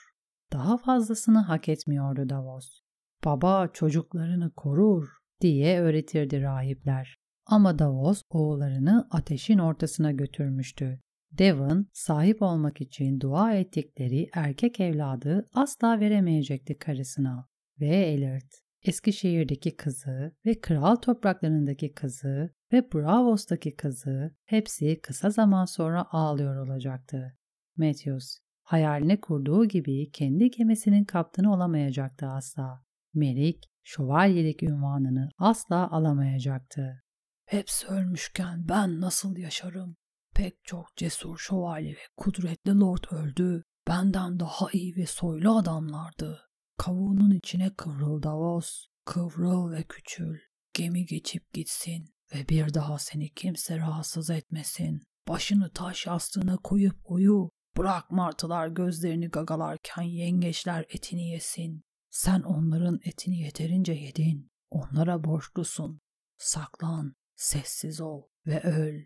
Daha 0.54 0.78
fazlasını 0.78 1.40
hak 1.40 1.70
etmiyordu 1.70 2.30
Davos. 2.30 2.80
Baba 3.26 3.68
çocuklarını 3.68 4.52
korur 4.54 5.08
diye 5.42 5.82
öğretirdi 5.82 6.42
rahipler. 6.42 7.18
Ama 7.46 7.80
Davos 7.80 8.22
oğullarını 8.30 9.08
ateşin 9.12 9.58
ortasına 9.58 10.12
götürmüştü. 10.12 11.00
Devon 11.32 11.88
sahip 11.94 12.42
olmak 12.42 12.82
için 12.82 13.20
dua 13.20 13.54
ettikleri 13.54 14.30
erkek 14.34 14.80
evladı 14.80 15.46
asla 15.54 16.00
veremeyecekti 16.00 16.78
karısına. 16.78 17.48
Ve 17.80 17.88
Elert 17.88 18.66
Eskişehir'deki 18.84 19.76
kızı 19.76 20.36
ve 20.46 20.62
kral 20.62 20.96
topraklarındaki 20.96 21.94
kızı 21.94 22.54
ve 22.74 22.92
Bravos'taki 22.94 23.76
kızı 23.76 24.36
hepsi 24.46 25.00
kısa 25.02 25.30
zaman 25.30 25.66
sonra 25.66 26.06
ağlıyor 26.12 26.68
olacaktı. 26.68 27.38
Matthews, 27.78 28.38
hayaline 28.64 29.22
kurduğu 29.22 29.66
gibi 29.66 30.12
kendi 30.12 30.52
gemisinin 30.52 31.04
kaptanı 31.04 31.54
olamayacaktı 31.54 32.28
asla. 32.28 32.84
Merik, 33.14 33.64
şövalyelik 33.84 34.64
ünvanını 34.64 35.30
asla 35.38 35.92
alamayacaktı. 35.92 37.05
Hepsi 37.46 37.88
ölmüşken 37.88 38.70
ben 38.70 39.02
nasıl 39.02 39.38
yaşarım? 39.38 39.96
Pek 40.36 40.64
çok 40.64 40.98
cesur 40.98 41.38
şövalye 41.38 41.92
ve 41.94 42.08
kudretli 42.18 42.80
lord 42.80 43.04
öldü. 43.12 43.64
Benden 43.88 44.40
daha 44.40 44.68
iyi 44.74 44.96
ve 44.96 45.06
soylu 45.06 45.58
adamlardı. 45.58 46.42
Kavuğunun 46.78 47.32
içine 47.32 47.74
kıvrıl 47.76 48.24
Davos, 48.24 48.86
kıvrıl 49.06 49.72
ve 49.72 49.84
küçül. 49.84 50.40
Gemi 50.74 51.06
geçip 51.06 51.54
gitsin 51.54 52.10
ve 52.36 52.50
bir 52.50 52.74
daha 52.74 53.00
seni 53.00 53.34
kimse 53.34 53.78
rahatsız 53.78 54.30
etmesin. 54.30 55.04
Başını 55.28 55.72
taş 55.74 56.06
yastığına 56.06 56.58
koyup 56.58 56.96
uyu. 57.06 57.50
Bırak 57.78 58.12
martılar 58.12 58.68
gözlerini 58.68 59.28
gagalarken 59.28 60.04
yengeçler 60.04 60.86
etini 60.90 61.30
yesin. 61.30 61.84
Sen 62.10 62.42
onların 62.42 63.00
etini 63.04 63.40
yeterince 63.40 63.94
yedin. 63.94 64.50
Onlara 64.70 65.24
borçlusun. 65.24 66.00
Saklan, 66.38 67.16
sessiz 67.36 68.02
ol 68.02 68.22
ve 68.48 68.62
öl. 68.62 69.06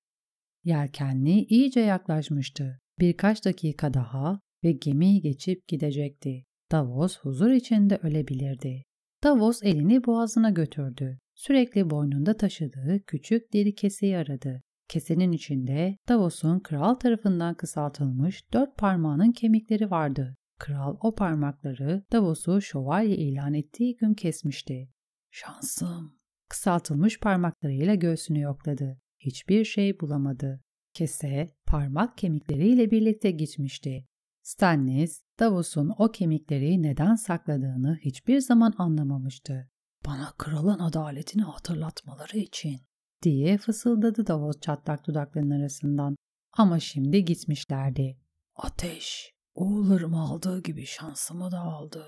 Yelkenli 0.64 1.46
iyice 1.46 1.80
yaklaşmıştı. 1.80 2.80
Birkaç 3.00 3.46
dakika 3.46 3.94
daha 3.94 4.40
ve 4.64 4.72
gemi 4.72 5.22
geçip 5.22 5.68
gidecekti. 5.68 6.46
Davos 6.72 7.20
huzur 7.20 7.52
içinde 7.52 7.98
ölebilirdi. 7.98 8.84
Davos 9.24 9.64
elini 9.64 10.06
boğazına 10.06 10.50
götürdü. 10.50 11.20
Sürekli 11.36 11.90
boynunda 11.90 12.38
taşıdığı 12.38 13.04
küçük 13.08 13.54
deri 13.54 13.76
keseyi 13.76 14.18
aradı. 14.18 14.62
Kesenin 14.88 15.32
içinde 15.32 15.98
Davos'un 16.10 16.60
kral 16.60 16.94
tarafından 16.94 17.56
kısaltılmış 17.56 18.54
dört 18.54 18.78
parmağının 18.78 19.32
kemikleri 19.32 19.92
vardı. 19.92 20.36
Kral 20.60 20.98
o 21.02 21.16
parmakları 21.16 22.04
Davos'u 22.12 22.62
şövalye 22.62 23.18
ilan 23.18 23.54
ettiği 23.54 23.96
gün 23.96 24.14
kesmişti. 24.14 24.90
Şansım. 25.32 26.19
Kısaltılmış 26.50 27.20
parmaklarıyla 27.20 27.96
göğsünü 27.96 28.42
yokladı. 28.42 29.02
Hiçbir 29.20 29.66
şey 29.66 30.00
bulamadı. 30.00 30.62
Kese 30.94 31.50
parmak 31.66 32.18
kemikleriyle 32.18 32.92
birlikte 32.92 33.32
gitmişti. 33.32 34.06
Stannis, 34.42 35.22
Davos'un 35.40 35.92
o 35.98 36.12
kemikleri 36.12 36.82
neden 36.82 37.16
sakladığını 37.16 37.98
hiçbir 38.02 38.40
zaman 38.40 38.74
anlamamıştı. 38.78 39.70
Bana 40.06 40.34
kralın 40.38 40.80
adaletini 40.80 41.44
hatırlatmaları 41.44 42.38
için 42.38 42.80
diye 43.24 43.58
fısıldadı 43.58 44.28
Davos 44.28 44.60
çatlak 44.60 45.08
dudaklarının 45.08 45.60
arasından. 45.60 46.16
Ama 46.58 46.80
şimdi 46.80 47.26
gitmişlerdi. 47.26 48.18
Ateş, 48.56 49.34
oğullarımı 49.54 50.22
aldığı 50.22 50.64
gibi 50.64 50.86
şansımı 50.86 51.52
da 51.52 51.60
aldı. 51.60 52.06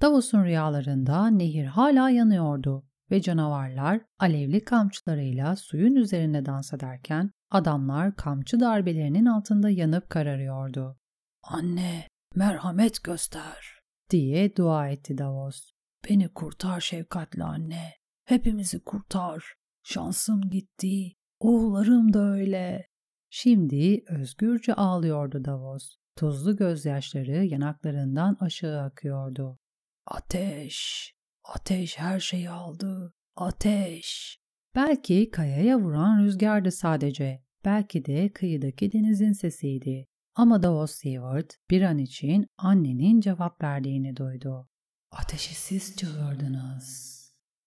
Davos'un 0.00 0.44
rüyalarında 0.44 1.26
nehir 1.26 1.64
hala 1.64 2.10
yanıyordu 2.10 2.87
ve 3.10 3.22
canavarlar 3.22 4.00
alevli 4.18 4.64
kamçılarıyla 4.64 5.56
suyun 5.56 5.94
üzerinde 5.94 6.46
dans 6.46 6.72
ederken 6.72 7.30
adamlar 7.50 8.16
kamçı 8.16 8.60
darbelerinin 8.60 9.26
altında 9.26 9.70
yanıp 9.70 10.10
kararıyordu. 10.10 10.98
Anne, 11.42 12.08
merhamet 12.34 13.04
göster 13.04 13.78
diye 14.10 14.56
dua 14.56 14.88
etti 14.88 15.18
Davos. 15.18 15.70
Beni 16.08 16.28
kurtar 16.28 16.80
şefkatli 16.80 17.44
anne. 17.44 17.92
Hepimizi 18.24 18.80
kurtar. 18.80 19.54
Şansım 19.82 20.40
gitti. 20.40 21.12
Oğullarım 21.40 22.12
da 22.12 22.32
öyle. 22.32 22.86
Şimdi 23.30 24.04
özgürce 24.08 24.74
ağlıyordu 24.74 25.44
Davos. 25.44 25.96
Tuzlu 26.16 26.56
gözyaşları 26.56 27.44
yanaklarından 27.44 28.36
aşağı 28.40 28.82
akıyordu. 28.82 29.58
Ateş, 30.06 31.12
ateş 31.54 31.98
her 31.98 32.20
şeyi 32.20 32.50
aldı. 32.50 33.14
Ateş. 33.36 34.38
Belki 34.74 35.30
kayaya 35.30 35.80
vuran 35.80 36.22
rüzgardı 36.22 36.72
sadece. 36.72 37.42
Belki 37.64 38.04
de 38.04 38.32
kıyıdaki 38.32 38.92
denizin 38.92 39.32
sesiydi. 39.32 40.06
Ama 40.34 40.62
Davos 40.62 40.90
Seward 40.90 41.50
bir 41.70 41.82
an 41.82 41.98
için 41.98 42.46
annenin 42.56 43.20
cevap 43.20 43.62
verdiğini 43.62 44.16
duydu. 44.16 44.68
Ateşi 45.10 45.54
siz 45.54 45.96
çağırdınız 45.96 47.18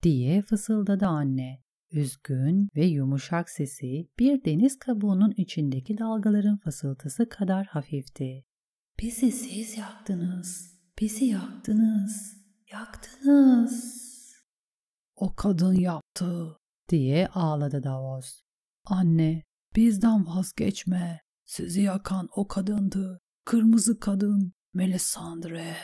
diye 0.02 0.42
fısıldadı 0.42 1.06
anne. 1.06 1.62
Üzgün 1.90 2.68
ve 2.76 2.86
yumuşak 2.86 3.50
sesi 3.50 4.08
bir 4.18 4.44
deniz 4.44 4.78
kabuğunun 4.78 5.34
içindeki 5.36 5.98
dalgaların 5.98 6.58
fısıltısı 6.58 7.28
kadar 7.28 7.66
hafifti. 7.66 8.44
Bizi 9.00 9.32
siz 9.32 9.78
yaktınız, 9.78 10.78
bizi 11.00 11.24
yaktınız, 11.24 12.41
yaktınız. 12.72 14.02
O 15.16 15.34
kadın 15.34 15.74
yaptı 15.74 16.56
diye 16.88 17.28
ağladı 17.28 17.82
Davos. 17.82 18.42
Anne, 18.86 19.42
bizden 19.76 20.26
vazgeçme. 20.26 21.20
Sizi 21.44 21.80
yakan 21.80 22.28
o 22.36 22.48
kadındı. 22.48 23.20
Kırmızı 23.44 24.00
kadın, 24.00 24.52
Melisandre. 24.74 25.74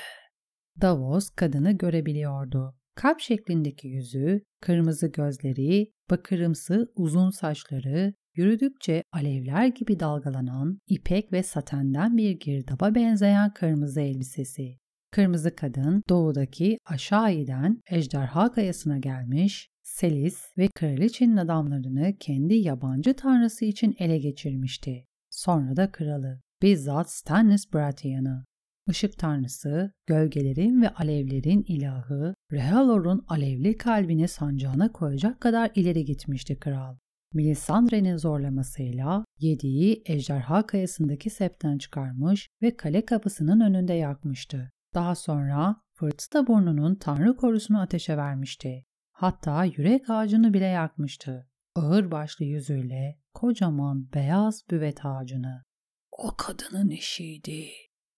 Davos 0.81 1.31
kadını 1.31 1.73
görebiliyordu. 1.73 2.75
Kalp 2.95 3.21
şeklindeki 3.21 3.89
yüzü, 3.89 4.43
kırmızı 4.61 5.07
gözleri, 5.07 5.93
bakırımsı 6.11 6.93
uzun 6.97 7.31
saçları, 7.31 8.15
yürüdükçe 8.35 9.03
alevler 9.13 9.67
gibi 9.67 10.01
dalgalanan 10.01 10.79
ipek 10.87 11.33
ve 11.33 11.43
satenden 11.43 12.17
bir 12.17 12.31
girdaba 12.31 12.95
benzeyen 12.95 13.53
kırmızı 13.53 14.01
elbisesi. 14.01 14.79
Kırmızı 15.11 15.57
kadın 15.57 16.03
doğudaki 16.09 16.79
aşağı 16.87 17.35
inen 17.35 17.83
ejderha 17.91 18.53
kayasına 18.53 18.99
gelmiş, 18.99 19.69
Selis 19.83 20.45
ve 20.59 20.69
kraliçenin 20.75 21.37
adamlarını 21.37 22.17
kendi 22.21 22.55
yabancı 22.55 23.15
tanrısı 23.15 23.65
için 23.65 23.95
ele 23.99 24.19
geçirmişti. 24.19 25.05
Sonra 25.31 25.77
da 25.77 25.93
kralı, 25.93 26.41
bizzat 26.63 27.11
Stannis 27.11 27.73
Baratheon'ı. 27.73 28.45
Işık 28.91 29.19
tanrısı, 29.19 29.93
gölgelerin 30.07 30.83
ve 30.83 30.89
alevlerin 30.89 31.65
ilahı, 31.69 32.35
Rehalor'un 32.53 33.25
alevli 33.29 33.77
kalbini 33.77 34.29
sancağına 34.29 34.93
koyacak 34.93 35.41
kadar 35.41 35.71
ileri 35.75 36.05
gitmişti 36.05 36.59
kral. 36.59 36.97
Melisandre'nin 37.35 38.17
zorlamasıyla 38.17 39.25
yediği 39.39 40.03
ejderha 40.07 40.67
kayasındaki 40.67 41.31
septen 41.31 41.79
çıkarmış 41.79 42.49
ve 42.63 42.77
kale 42.77 43.05
kapısının 43.05 43.61
önünde 43.61 43.93
yakmıştı. 43.93 44.71
Daha 44.95 45.15
sonra 45.15 45.77
fırtına 45.95 46.47
burnunun 46.47 46.95
tanrı 46.95 47.37
korusunu 47.37 47.81
ateşe 47.81 48.17
vermişti. 48.17 48.87
Hatta 49.13 49.65
yürek 49.65 50.11
ağacını 50.11 50.55
bile 50.55 50.67
yakmıştı. 50.67 51.49
Ağır 51.75 52.11
başlı 52.11 52.45
yüzüyle 52.45 53.21
kocaman 53.35 54.13
beyaz 54.13 54.71
büvet 54.71 55.05
ağacını. 55.05 55.65
O 56.13 56.37
kadının 56.37 56.91
işiydi, 56.91 57.71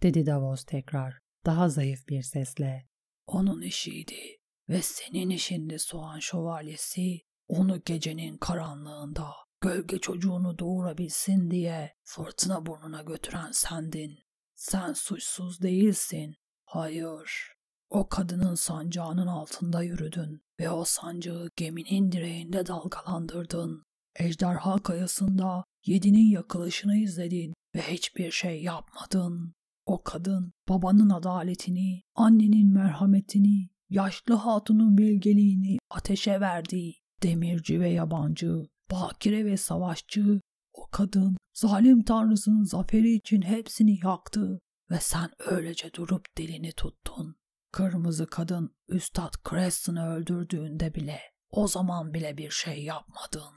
dedi 0.02 0.26
Davos 0.26 0.64
tekrar, 0.64 1.18
daha 1.46 1.68
zayıf 1.68 2.08
bir 2.08 2.22
sesle. 2.22 2.88
Onun 3.26 3.62
işiydi 3.62 4.40
ve 4.68 4.82
senin 4.82 5.30
işindi 5.30 5.78
soğan 5.78 6.18
şövalyesi 6.18 7.20
onu 7.48 7.82
gecenin 7.84 8.38
karanlığında 8.38 9.26
gölge 9.60 9.98
çocuğunu 9.98 10.58
doğurabilsin 10.58 11.50
diye 11.50 11.94
fırtına 12.02 12.66
burnuna 12.66 13.02
götüren 13.02 13.50
sendin. 13.52 14.18
Sen 14.54 14.92
suçsuz 14.92 15.62
değilsin. 15.62 16.36
Hayır. 16.72 17.54
O 17.88 18.08
kadının 18.08 18.54
sancağının 18.54 19.26
altında 19.26 19.82
yürüdün 19.82 20.42
ve 20.60 20.70
o 20.70 20.84
sancağı 20.84 21.50
geminin 21.56 22.12
direğinde 22.12 22.66
dalgalandırdın. 22.66 23.82
Ejderha 24.16 24.78
kayasında 24.78 25.64
yedinin 25.86 26.30
yakılışını 26.30 26.96
izledin 26.96 27.54
ve 27.74 27.82
hiçbir 27.82 28.30
şey 28.30 28.62
yapmadın. 28.62 29.54
O 29.86 30.02
kadın 30.02 30.52
babanın 30.68 31.10
adaletini, 31.10 32.02
annenin 32.14 32.72
merhametini, 32.72 33.68
yaşlı 33.88 34.34
hatunun 34.34 34.98
bilgeliğini 34.98 35.78
ateşe 35.90 36.40
verdi. 36.40 36.92
Demirci 37.22 37.80
ve 37.80 37.88
yabancı, 37.88 38.66
bakire 38.90 39.44
ve 39.44 39.56
savaşçı, 39.56 40.40
o 40.72 40.86
kadın 40.90 41.36
zalim 41.54 42.02
tanrısının 42.02 42.64
zaferi 42.64 43.12
için 43.14 43.42
hepsini 43.42 43.98
yaktı 44.04 44.60
ve 44.90 44.96
sen 45.00 45.30
öylece 45.38 45.92
durup 45.94 46.36
dilini 46.36 46.72
tuttun. 46.72 47.36
Kırmızı 47.72 48.26
kadın 48.26 48.76
Üstad 48.88 49.34
Creston'ı 49.50 50.06
öldürdüğünde 50.06 50.94
bile 50.94 51.18
o 51.50 51.68
zaman 51.68 52.14
bile 52.14 52.38
bir 52.38 52.50
şey 52.50 52.84
yapmadın. 52.84 53.54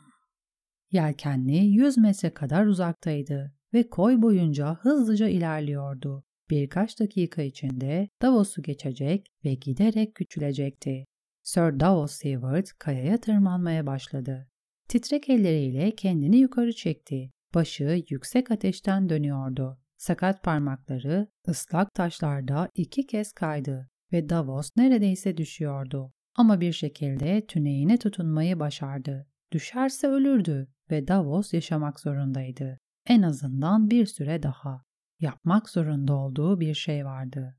Yelkenli 0.92 1.58
yüz 1.58 1.98
metre 1.98 2.34
kadar 2.34 2.66
uzaktaydı 2.66 3.54
ve 3.74 3.90
koy 3.90 4.22
boyunca 4.22 4.76
hızlıca 4.82 5.28
ilerliyordu. 5.28 6.24
Birkaç 6.50 7.00
dakika 7.00 7.42
içinde 7.42 8.10
Davos'u 8.22 8.62
geçecek 8.62 9.28
ve 9.46 9.54
giderek 9.54 10.16
küçülecekti. 10.16 11.06
Sir 11.44 11.80
Davos 11.80 12.12
Seward 12.12 12.66
kayaya 12.80 13.18
tırmanmaya 13.18 13.86
başladı. 13.88 14.50
Titrek 14.88 15.30
elleriyle 15.30 15.96
kendini 15.96 16.38
yukarı 16.38 16.74
çekti. 16.74 17.32
Başı 17.54 18.04
yüksek 18.10 18.52
ateşten 18.52 19.10
dönüyordu. 19.10 19.83
Sakat 20.04 20.44
parmakları 20.44 21.28
ıslak 21.48 21.94
taşlarda 21.94 22.70
iki 22.76 23.08
kez 23.08 23.32
kaydı 23.32 23.90
ve 24.14 24.30
Davos 24.30 24.70
neredeyse 24.78 25.38
düşüyordu. 25.38 26.14
Ama 26.36 26.62
bir 26.62 26.74
şekilde 26.74 27.46
tüneğine 27.46 27.98
tutunmayı 27.98 28.60
başardı. 28.60 29.28
Düşerse 29.52 30.08
ölürdü 30.08 30.68
ve 30.92 31.08
Davos 31.08 31.54
yaşamak 31.54 32.00
zorundaydı. 32.00 32.80
En 33.08 33.22
azından 33.22 33.90
bir 33.90 34.06
süre 34.06 34.44
daha. 34.44 34.84
Yapmak 35.20 35.70
zorunda 35.70 36.14
olduğu 36.14 36.60
bir 36.60 36.74
şey 36.74 37.06
vardı. 37.06 37.58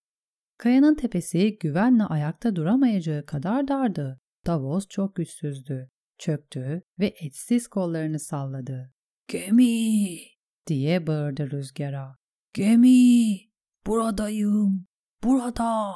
Kayanın 0.58 0.94
tepesi 0.94 1.58
güvenle 1.58 2.04
ayakta 2.04 2.56
duramayacağı 2.56 3.26
kadar 3.26 3.68
dardı. 3.68 4.20
Davos 4.46 4.88
çok 4.88 5.14
güçsüzdü. 5.14 5.90
Çöktü 6.18 6.82
ve 6.98 7.14
etsiz 7.20 7.68
kollarını 7.68 8.18
salladı. 8.18 8.92
Gemi! 9.28 10.18
diye 10.66 11.06
bağırdı 11.06 11.50
rüzgara. 11.50 12.23
Gemi! 12.54 13.38
Buradayım! 13.86 14.86
Burada! 15.24 15.94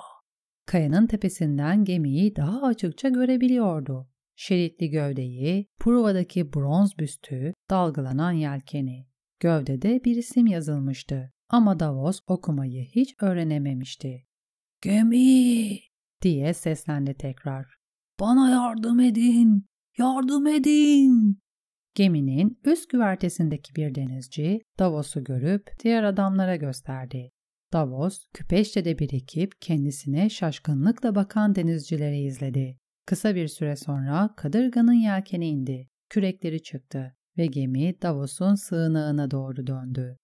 Kayanın 0.67 1.07
tepesinden 1.07 1.85
gemiyi 1.85 2.37
daha 2.37 2.63
açıkça 2.63 3.09
görebiliyordu. 3.09 4.09
Şeritli 4.37 4.91
gövdeyi, 4.91 5.67
Pruva'daki 5.79 6.53
bronz 6.53 6.99
büstü, 6.99 7.55
dalgalanan 7.71 8.33
yelkeni. 8.33 9.07
Gövdede 9.41 10.05
bir 10.05 10.17
isim 10.17 10.47
yazılmıştı 10.47 11.33
ama 11.49 11.81
Davos 11.81 12.21
okumayı 12.27 12.85
hiç 12.85 13.15
öğrenememişti. 13.21 14.27
Gemi! 14.83 15.79
diye 16.23 16.55
seslendi 16.55 17.15
tekrar. 17.15 17.67
Bana 18.21 18.51
yardım 18.51 19.01
edin! 19.01 19.67
Yardım 19.99 20.47
edin! 20.47 21.41
Geminin 21.99 22.61
üst 22.65 22.91
güvertesindeki 22.91 23.75
bir 23.75 23.95
denizci 23.95 24.61
Davos'u 24.79 25.25
görüp 25.25 25.71
diğer 25.83 26.03
adamlara 26.03 26.57
gösterdi. 26.57 27.31
Davos, 27.73 28.27
küpeşte 28.35 28.85
de 28.85 28.99
birikip 28.99 29.61
kendisine 29.61 30.31
şaşkınlıkla 30.31 31.15
bakan 31.15 31.55
denizcileri 31.55 32.19
izledi. 32.19 32.79
Kısa 33.07 33.35
bir 33.35 33.49
süre 33.49 33.77
sonra 33.77 34.35
kadırganın 34.37 34.93
yelkeni 34.93 35.49
indi, 35.49 35.89
kürekleri 36.09 36.63
çıktı 36.63 37.17
ve 37.39 37.47
gemi 37.47 38.03
Davos'un 38.03 38.55
sığınağına 38.55 39.31
doğru 39.31 39.67
döndü. 39.67 40.17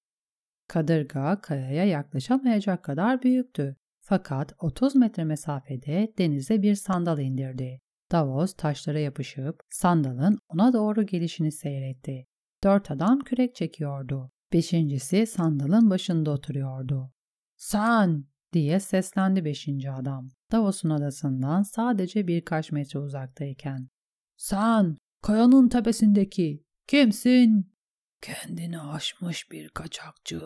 Kadırga 0.68 1.40
kayaya 1.40 1.84
yaklaşamayacak 1.84 2.84
kadar 2.84 3.22
büyüktü. 3.22 3.76
Fakat 4.00 4.52
30 4.58 4.96
metre 4.96 5.24
mesafede 5.24 6.12
denize 6.18 6.62
bir 6.62 6.74
sandal 6.74 7.18
indirdi. 7.18 7.80
Davos 8.14 8.54
taşlara 8.54 8.98
yapışıp 8.98 9.60
sandalın 9.70 10.38
ona 10.48 10.72
doğru 10.72 11.06
gelişini 11.06 11.52
seyretti. 11.52 12.26
Dört 12.64 12.90
adam 12.90 13.18
kürek 13.18 13.54
çekiyordu. 13.54 14.30
Beşincisi 14.52 15.26
sandalın 15.26 15.90
başında 15.90 16.30
oturuyordu. 16.30 17.12
Sen! 17.56 18.24
diye 18.52 18.80
seslendi 18.80 19.44
beşinci 19.44 19.90
adam. 19.90 20.28
Davos'un 20.52 20.90
adasından 20.90 21.62
sadece 21.62 22.26
birkaç 22.26 22.72
metre 22.72 22.98
uzaktayken. 22.98 23.88
Sen! 24.36 24.98
Kayanın 25.22 25.68
tepesindeki! 25.68 26.64
Kimsin? 26.86 27.74
Kendini 28.22 28.80
aşmış 28.80 29.50
bir 29.50 29.68
kaçakçı 29.68 30.42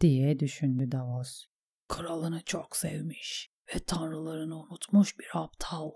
diye 0.00 0.38
düşündü 0.38 0.92
Davos. 0.92 1.44
Kralını 1.88 2.40
çok 2.44 2.76
sevmiş 2.76 3.50
ve 3.74 3.78
tanrılarını 3.78 4.58
unutmuş 4.58 5.18
bir 5.18 5.26
aptal. 5.34 5.90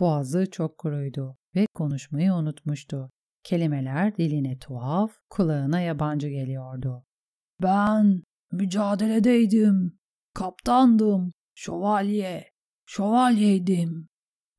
Boğazı 0.00 0.50
çok 0.50 0.78
kuruydu 0.78 1.36
ve 1.54 1.66
konuşmayı 1.74 2.32
unutmuştu. 2.32 3.10
Kelimeler 3.42 4.16
diline 4.16 4.58
tuhaf, 4.58 5.12
kulağına 5.30 5.80
yabancı 5.80 6.28
geliyordu. 6.28 7.04
Ben 7.62 8.22
mücadeledeydim, 8.52 9.98
kaptandım, 10.34 11.32
şövalye, 11.54 12.50
şövalyeydim. 12.86 14.08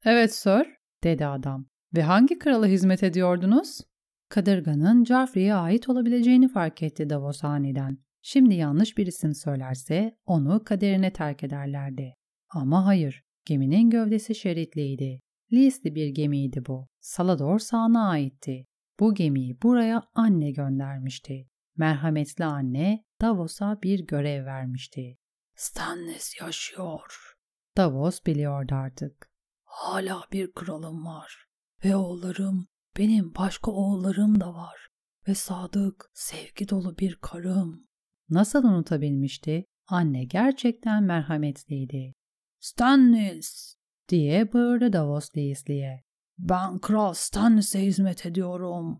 Evet 0.05 0.35
sir, 0.35 0.67
dedi 1.03 1.25
adam. 1.25 1.67
Ve 1.95 2.03
hangi 2.03 2.39
krala 2.39 2.65
hizmet 2.65 3.03
ediyordunuz? 3.03 3.81
Kadırganın 4.29 5.05
Joffrey'e 5.05 5.53
ait 5.53 5.89
olabileceğini 5.89 6.47
fark 6.47 6.83
etti 6.83 7.09
Davos 7.09 7.43
aniden. 7.43 7.97
Şimdi 8.21 8.55
yanlış 8.55 8.97
bir 8.97 9.07
isim 9.07 9.35
söylerse 9.35 10.17
onu 10.25 10.63
kaderine 10.63 11.13
terk 11.13 11.43
ederlerdi. 11.43 12.13
Ama 12.49 12.85
hayır, 12.85 13.23
geminin 13.45 13.89
gövdesi 13.89 14.35
şeritliydi. 14.35 15.21
Leas'li 15.53 15.95
bir 15.95 16.07
gemiydi 16.07 16.65
bu. 16.65 16.87
Salador 16.99 17.59
sağına 17.59 18.09
aitti. 18.09 18.67
Bu 18.99 19.13
gemiyi 19.13 19.61
buraya 19.61 20.03
anne 20.15 20.51
göndermişti. 20.51 21.49
Merhametli 21.75 22.45
anne 22.45 23.05
Davos'a 23.21 23.81
bir 23.81 24.07
görev 24.07 24.45
vermişti. 24.45 25.17
Stannis 25.55 26.41
yaşıyor. 26.41 27.33
Davos 27.77 28.25
biliyordu 28.25 28.75
artık. 28.75 29.29
Hala 29.63 30.23
bir 30.31 30.51
kralım 30.51 31.05
var. 31.05 31.47
Ve 31.85 31.95
oğullarım, 31.95 32.67
benim 32.97 33.35
başka 33.35 33.71
oğullarım 33.71 34.39
da 34.39 34.53
var. 34.53 34.87
Ve 35.27 35.35
sadık, 35.35 36.09
sevgi 36.13 36.69
dolu 36.69 36.97
bir 36.97 37.15
karım. 37.15 37.87
Nasıl 38.29 38.63
unutabilmişti? 38.63 39.65
Anne 39.87 40.23
gerçekten 40.23 41.03
merhametliydi. 41.03 42.13
Stannis! 42.59 43.76
Diye 44.09 44.53
bağırdı 44.53 44.93
Davos 44.93 45.37
Leasley'e. 45.37 46.03
Ben 46.37 46.79
Kral 46.79 47.13
Stannis'e 47.13 47.79
hizmet 47.81 48.25
ediyorum. 48.25 48.99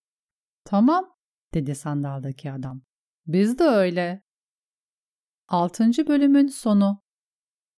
Tamam, 0.63 1.15
dedi 1.53 1.75
sandaldaki 1.75 2.51
adam. 2.51 2.81
Biz 3.27 3.59
de 3.59 3.63
öyle. 3.63 4.21
Altıncı 5.47 6.07
bölümün 6.07 6.47
sonu. 6.47 7.01